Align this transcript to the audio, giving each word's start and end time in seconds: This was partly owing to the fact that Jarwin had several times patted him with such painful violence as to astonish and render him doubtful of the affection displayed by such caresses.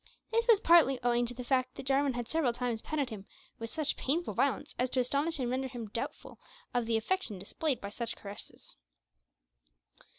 This 0.31 0.47
was 0.47 0.59
partly 0.59 0.99
owing 1.03 1.27
to 1.27 1.35
the 1.35 1.43
fact 1.43 1.75
that 1.75 1.85
Jarwin 1.85 2.13
had 2.13 2.27
several 2.27 2.53
times 2.53 2.81
patted 2.81 3.11
him 3.11 3.27
with 3.59 3.69
such 3.69 3.95
painful 3.95 4.33
violence 4.33 4.73
as 4.79 4.89
to 4.89 4.99
astonish 4.99 5.37
and 5.37 5.47
render 5.47 5.67
him 5.67 5.89
doubtful 5.89 6.39
of 6.73 6.87
the 6.87 6.97
affection 6.97 7.37
displayed 7.37 7.79
by 7.79 7.91
such 7.91 8.15
caresses. 8.15 8.75